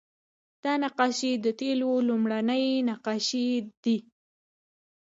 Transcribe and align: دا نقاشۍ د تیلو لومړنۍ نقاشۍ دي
دا 0.63 0.73
نقاشۍ 0.83 1.31
د 1.45 1.47
تیلو 1.59 1.91
لومړنۍ 2.07 2.65
نقاشۍ 2.89 3.49
دي 3.83 3.97